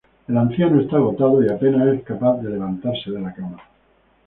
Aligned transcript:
El 0.27 0.35
anciano 0.35 0.81
está 0.81 0.95
agotado, 0.95 1.43
y 1.45 1.49
apenas 1.51 1.87
es 1.89 2.03
capaz 2.03 2.37
de 2.37 2.49
levantarse 2.49 3.11
de 3.11 3.21
la 3.21 3.35
cama. 3.35 3.59